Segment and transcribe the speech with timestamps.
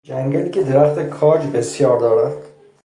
[0.07, 2.37] جنگلی که درخت کاج بسیار دارد